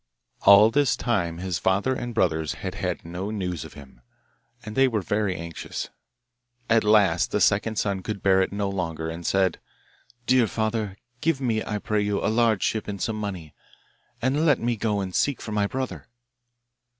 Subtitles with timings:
[0.41, 4.01] All this time his father and brothers had had no news of him,
[4.65, 5.89] and were very anxious.
[6.71, 9.59] At last the second son could bear it no longer, and said,
[10.25, 13.53] 'Dear father, give me, I pray you, a large ship and some money,
[14.23, 16.07] and let me go and seek for my brother.